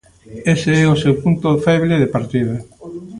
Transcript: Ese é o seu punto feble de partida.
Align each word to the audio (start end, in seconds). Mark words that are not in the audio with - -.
Ese 0.53 0.71
é 0.85 0.87
o 0.93 0.99
seu 1.03 1.13
punto 1.23 1.49
feble 1.65 1.95
de 2.01 2.11
partida. 2.15 2.55